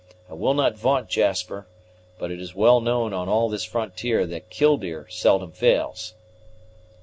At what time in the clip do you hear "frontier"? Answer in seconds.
3.65-4.25